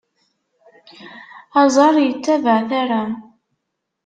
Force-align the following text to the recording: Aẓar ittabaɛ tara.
Aẓar 1.61 1.95
ittabaɛ 1.99 2.59
tara. 2.69 3.01